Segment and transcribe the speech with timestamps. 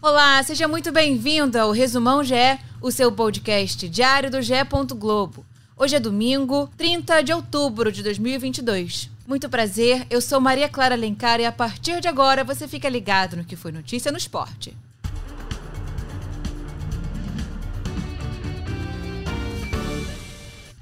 [0.00, 2.34] Olá, seja muito bem-vindo ao Resumão GE,
[2.80, 4.54] o seu podcast diário do GE.
[4.96, 5.44] Globo.
[5.76, 9.10] Hoje é domingo, 30 de outubro de 2022.
[9.26, 13.38] Muito prazer, eu sou Maria Clara Lencar e a partir de agora você fica ligado
[13.38, 14.72] no que foi notícia no esporte.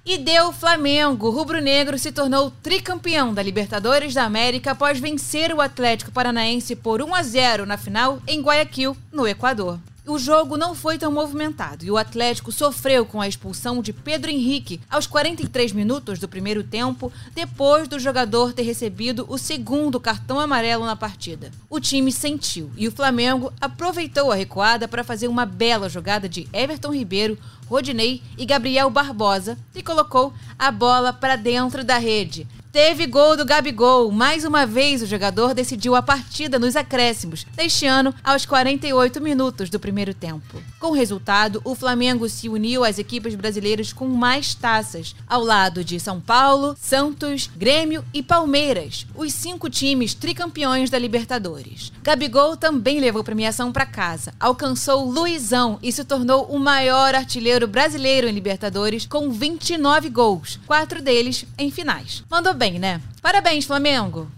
[0.09, 1.27] E deu Flamengo.
[1.27, 7.03] O rubro-negro se tornou tricampeão da Libertadores da América após vencer o Atlético Paranaense por
[7.03, 9.81] 1 a 0 na final em Guayaquil, no Equador.
[10.09, 14.31] O jogo não foi tão movimentado e o Atlético sofreu com a expulsão de Pedro
[14.31, 20.39] Henrique aos 43 minutos do primeiro tempo, depois do jogador ter recebido o segundo cartão
[20.39, 21.51] amarelo na partida.
[21.69, 26.49] O time sentiu e o Flamengo aproveitou a recuada para fazer uma bela jogada de
[26.53, 27.37] Everton Ribeiro,
[27.69, 32.47] Rodinei e Gabriel Barbosa e colocou a bola para dentro da rede.
[32.77, 34.13] Teve gol do Gabigol.
[34.13, 39.71] Mais uma vez, o jogador decidiu a partida nos acréscimos, deste ano aos 48 minutos
[39.71, 40.63] do primeiro tempo.
[40.79, 45.83] Com o resultado, o Flamengo se uniu às equipes brasileiras com mais taças, ao lado
[45.83, 51.91] de São Paulo, Santos, Grêmio e Palmeiras, os cinco times tricampeões da Libertadores.
[52.03, 58.29] Gabigol também levou premiação para casa, alcançou Luizão e se tornou o maior artilheiro brasileiro
[58.29, 62.23] em Libertadores com 29 gols, quatro deles em finais.
[62.31, 63.01] Mandou bem né?
[63.23, 64.29] Parabéns, Flamengo!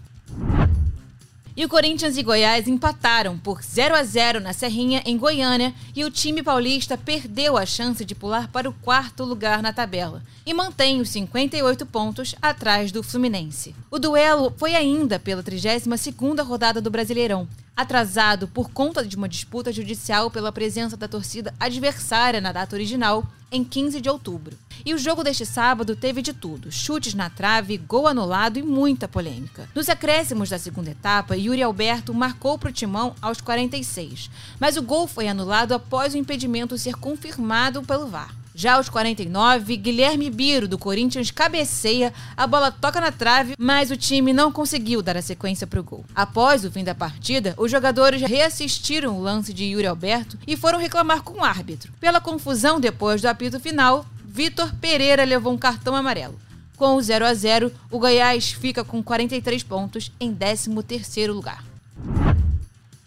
[1.59, 6.05] E o Corinthians e Goiás empataram por 0 a 0 na Serrinha, em Goiânia, e
[6.05, 10.53] o time paulista perdeu a chance de pular para o quarto lugar na tabela e
[10.53, 13.75] mantém os 58 pontos atrás do Fluminense.
[13.91, 17.45] O duelo foi ainda pela 32ª rodada do Brasileirão,
[17.79, 23.25] atrasado por conta de uma disputa judicial pela presença da torcida adversária na data original,
[23.49, 24.57] em 15 de outubro.
[24.85, 29.07] E o jogo deste sábado teve de tudo: chutes na trave, gol anulado e muita
[29.07, 29.69] polêmica.
[29.73, 34.81] Nos acréscimos da segunda etapa, Yuri Alberto marcou para o timão aos 46, mas o
[34.81, 38.35] gol foi anulado após o impedimento ser confirmado pelo VAR.
[38.59, 43.95] Já aos 49, Guilherme Biro, do Corinthians, cabeceia, a bola toca na trave, mas o
[43.95, 46.03] time não conseguiu dar a sequência para o gol.
[46.13, 50.77] Após o fim da partida, os jogadores reassistiram o lance de Yuri Alberto e foram
[50.77, 51.93] reclamar com o árbitro.
[52.01, 56.37] Pela confusão depois do apito final, Vitor Pereira levou um cartão amarelo.
[56.75, 61.68] Com o 0 a 0, o Goiás fica com 43 pontos em 13º lugar.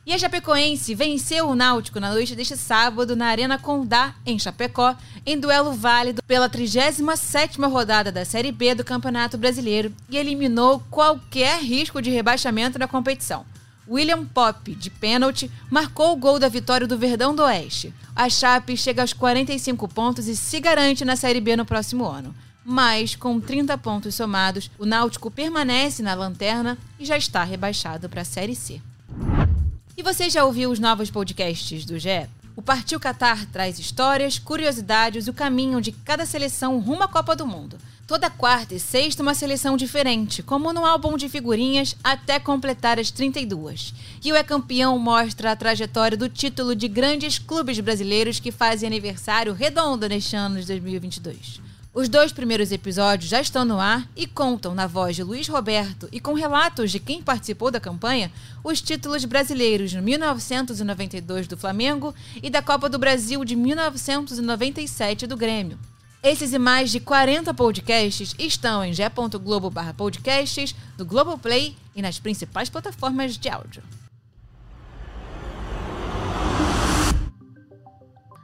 [0.04, 4.96] E a Chapecoense venceu o Náutico na noite deste sábado na Arena Condá, em Chapecó,
[5.24, 11.62] em duelo válido pela 37ª rodada da Série B do Campeonato Brasileiro e eliminou qualquer
[11.62, 13.46] risco de rebaixamento na competição.
[13.88, 17.94] William Pop, de pênalti, marcou o gol da vitória do Verdão do Oeste.
[18.14, 22.34] A Chape chega aos 45 pontos e se garante na Série B no próximo ano.
[22.64, 28.22] Mas, com 30 pontos somados, o Náutico permanece na lanterna e já está rebaixado para
[28.22, 28.80] a Série C.
[29.94, 32.26] E você já ouviu os novos podcasts do GE?
[32.56, 37.36] O Partiu Qatar traz histórias, curiosidades e o caminho de cada seleção rumo à Copa
[37.36, 37.76] do Mundo.
[38.06, 43.10] Toda quarta e sexta uma seleção diferente, como no álbum de figurinhas até completar as
[43.10, 43.92] 32.
[44.24, 48.86] E o É Campeão mostra a trajetória do título de grandes clubes brasileiros que fazem
[48.86, 51.60] aniversário redondo neste ano de 2022.
[51.94, 56.08] Os dois primeiros episódios já estão no ar e contam, na voz de Luiz Roberto
[56.10, 58.32] e com relatos de quem participou da campanha,
[58.64, 65.36] os títulos brasileiros no 1992 do Flamengo e da Copa do Brasil de 1997 do
[65.36, 65.78] Grêmio.
[66.22, 73.36] Esses e mais de 40 podcasts estão em g.globo/podcasts, no Globoplay e nas principais plataformas
[73.36, 73.82] de áudio.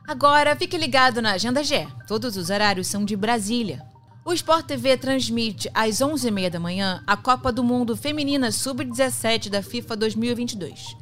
[0.08, 1.86] Agora fique ligado na Agenda G.
[2.06, 3.84] Todos os horários são de Brasília.
[4.24, 9.62] O Sport TV transmite às 11h30 da manhã a Copa do Mundo Feminina Sub-17 da
[9.62, 10.96] FIFA 2022.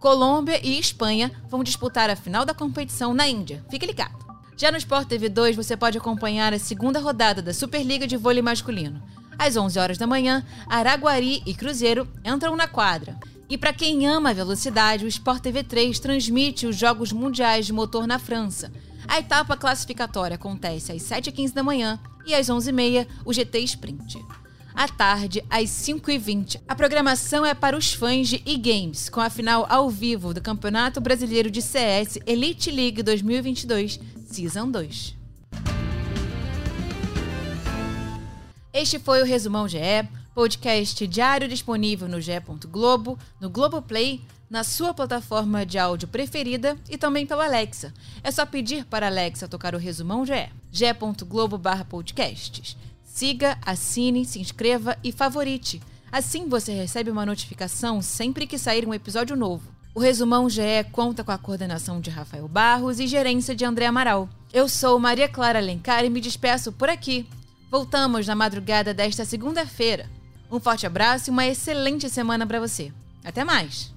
[0.00, 3.62] Colômbia e Espanha vão disputar a final da competição na Índia.
[3.68, 4.24] Fique ligado.
[4.56, 8.40] Já no Sport TV 2 você pode acompanhar a segunda rodada da Superliga de Vôlei
[8.40, 9.02] Masculino.
[9.38, 13.18] Às 11 horas da manhã, Araguari e Cruzeiro entram na quadra.
[13.48, 17.72] E para quem ama a velocidade, o Sport TV 3 transmite os Jogos Mundiais de
[17.72, 18.72] Motor na França.
[19.06, 24.18] A etapa classificatória acontece às 7h15 da manhã e às 11h30 o GT Sprint.
[24.74, 29.64] À tarde, às 5h20, a programação é para os fãs de e-games, com a final
[29.70, 35.16] ao vivo do Campeonato Brasileiro de CS Elite League 2022, Season 2.
[38.72, 39.78] Este foi o Resumão GE
[40.36, 42.42] Podcast diário disponível no G.
[42.70, 47.90] Globo, no Globoplay, na sua plataforma de áudio preferida e também pela Alexa.
[48.22, 50.50] É só pedir para a Alexa tocar o resumão GE.
[51.58, 52.76] barra Podcasts.
[53.02, 55.80] Siga, assine, se inscreva e favorite.
[56.12, 59.72] Assim você recebe uma notificação sempre que sair um episódio novo.
[59.94, 64.28] O Resumão GE conta com a coordenação de Rafael Barros e gerência de André Amaral.
[64.52, 67.26] Eu sou Maria Clara Alencar e me despeço por aqui.
[67.70, 70.14] Voltamos na madrugada desta segunda-feira
[70.50, 72.92] um forte abraço e uma excelente semana para você.
[73.24, 73.95] Até mais!